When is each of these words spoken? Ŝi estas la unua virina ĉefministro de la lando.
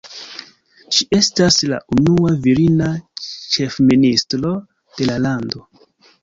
Ŝi 0.95 1.05
estas 1.17 1.57
la 1.73 1.77
unua 1.95 2.31
virina 2.45 2.87
ĉefministro 3.57 4.55
de 4.97 5.11
la 5.13 5.21
lando. 5.29 5.63